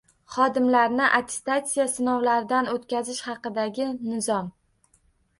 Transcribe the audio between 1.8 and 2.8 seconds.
sinovlaridan